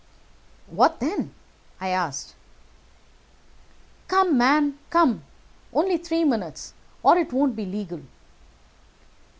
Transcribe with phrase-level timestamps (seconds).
[0.65, 1.35] "'What then?'
[1.79, 2.33] I asked.
[4.07, 5.21] "'Come, man, come;
[5.73, 8.01] only three minutes, or it won't be legal.'